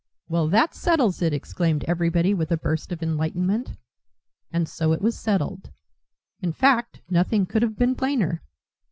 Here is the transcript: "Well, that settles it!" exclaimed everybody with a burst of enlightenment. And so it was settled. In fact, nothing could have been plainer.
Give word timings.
"Well, 0.27 0.47
that 0.47 0.73
settles 0.73 1.21
it!" 1.21 1.31
exclaimed 1.31 1.83
everybody 1.83 2.33
with 2.33 2.51
a 2.51 2.57
burst 2.57 2.91
of 2.91 3.03
enlightenment. 3.03 3.77
And 4.51 4.67
so 4.67 4.93
it 4.93 4.99
was 4.99 5.15
settled. 5.15 5.69
In 6.41 6.53
fact, 6.53 7.03
nothing 7.07 7.45
could 7.45 7.61
have 7.61 7.77
been 7.77 7.93
plainer. 7.93 8.41